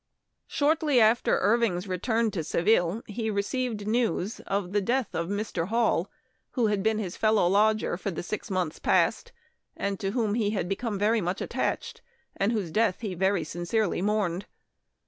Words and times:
Shortly 0.47 0.99
after 0.99 1.37
Irving's 1.41 1.87
return 1.87 2.31
to 2.31 2.43
Seville, 2.43 3.03
he 3.05 3.29
received 3.29 3.87
news 3.87 4.39
of 4.47 4.71
the 4.71 4.81
death 4.81 5.13
of 5.13 5.27
Mr. 5.29 5.67
Hall, 5.67 6.09
who 6.53 6.65
had 6.65 6.79
had 6.79 6.83
been 6.83 6.97
his 6.97 7.15
fellow 7.15 7.45
lodger 7.47 7.97
for 7.97 8.09
the 8.09 8.23
six 8.23 8.49
months 8.49 8.79
past, 8.79 9.31
and 9.77 9.99
to 9.99 10.09
whom 10.09 10.33
he 10.33 10.49
had 10.49 10.67
become 10.67 10.97
very 10.97 11.21
much 11.21 11.39
attached, 11.39 12.01
and 12.35 12.51
whose 12.51 12.71
death 12.71 13.01
he 13.01 13.13
very 13.13 13.43
sincerely 13.43 14.01
mourned. 14.01 14.47